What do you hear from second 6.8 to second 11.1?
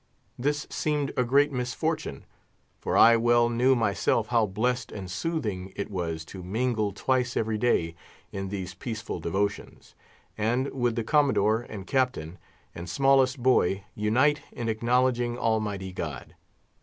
twice every day in these peaceful devotions, and, with the